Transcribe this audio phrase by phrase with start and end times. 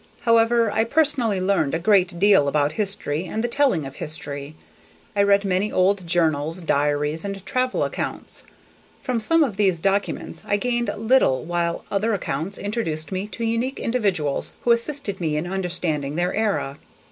[0.21, 4.55] However, I personally learned a great deal about history and the telling of history.
[5.15, 8.41] I read many old journals, diaries, and travel accounts.
[9.03, 13.79] From some of these documents I gained little while other accounts introduced me to unique
[13.79, 16.79] individuals who assisted me in understanding their era.